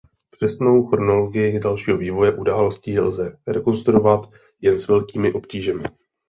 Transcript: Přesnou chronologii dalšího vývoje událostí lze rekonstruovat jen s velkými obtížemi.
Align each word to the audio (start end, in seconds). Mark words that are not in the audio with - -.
Přesnou 0.29 0.85
chronologii 0.87 1.59
dalšího 1.59 1.97
vývoje 1.97 2.33
událostí 2.35 2.99
lze 2.99 3.37
rekonstruovat 3.47 4.29
jen 4.61 4.79
s 4.79 4.87
velkými 4.87 5.33
obtížemi. 5.33 5.83